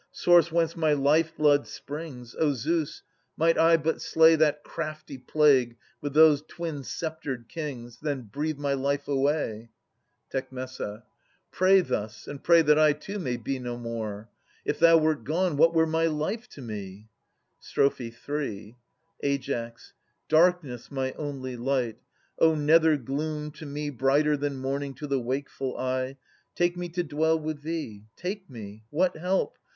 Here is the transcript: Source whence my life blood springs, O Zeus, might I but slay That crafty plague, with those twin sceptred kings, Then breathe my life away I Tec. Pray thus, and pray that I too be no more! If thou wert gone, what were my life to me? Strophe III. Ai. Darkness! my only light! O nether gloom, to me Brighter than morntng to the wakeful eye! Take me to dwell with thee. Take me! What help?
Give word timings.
Source 0.11 0.51
whence 0.51 0.75
my 0.75 0.93
life 0.93 1.31
blood 1.37 1.67
springs, 1.67 2.33
O 2.39 2.53
Zeus, 2.53 3.03
might 3.37 3.55
I 3.55 3.77
but 3.77 4.01
slay 4.01 4.35
That 4.35 4.63
crafty 4.63 5.19
plague, 5.19 5.77
with 6.01 6.15
those 6.15 6.41
twin 6.41 6.81
sceptred 6.83 7.47
kings, 7.47 7.99
Then 8.01 8.23
breathe 8.23 8.57
my 8.57 8.73
life 8.73 9.07
away 9.07 9.69
I 10.33 10.39
Tec. 10.39 10.49
Pray 11.51 11.81
thus, 11.81 12.25
and 12.25 12.43
pray 12.43 12.63
that 12.63 12.79
I 12.79 12.93
too 12.93 13.19
be 13.37 13.59
no 13.59 13.77
more! 13.77 14.27
If 14.65 14.79
thou 14.79 14.97
wert 14.97 15.23
gone, 15.23 15.55
what 15.55 15.75
were 15.75 15.85
my 15.85 16.07
life 16.07 16.47
to 16.49 16.63
me? 16.63 17.09
Strophe 17.59 18.09
III. 18.27 18.75
Ai. 19.23 19.73
Darkness! 20.27 20.89
my 20.89 21.11
only 21.11 21.55
light! 21.55 21.99
O 22.39 22.55
nether 22.55 22.97
gloom, 22.97 23.51
to 23.51 23.67
me 23.67 23.91
Brighter 23.91 24.35
than 24.35 24.59
morntng 24.63 24.95
to 24.95 25.05
the 25.05 25.19
wakeful 25.19 25.77
eye! 25.77 26.17
Take 26.55 26.75
me 26.75 26.89
to 26.89 27.03
dwell 27.03 27.37
with 27.37 27.61
thee. 27.61 28.05
Take 28.15 28.49
me! 28.49 28.81
What 28.89 29.15
help? 29.15 29.59